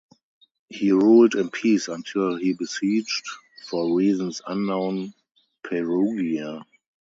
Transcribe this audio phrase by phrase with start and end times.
[0.67, 3.23] He ruled in peace until he besieged,
[3.69, 5.13] for reasons unknown,
[5.63, 6.65] Perugia.